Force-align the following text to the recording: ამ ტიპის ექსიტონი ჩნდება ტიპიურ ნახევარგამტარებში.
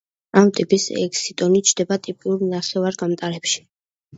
ამ 0.39 0.47
ტიპის 0.59 0.85
ექსიტონი 1.01 1.61
ჩნდება 1.71 1.99
ტიპიურ 2.09 2.43
ნახევარგამტარებში. 2.55 3.63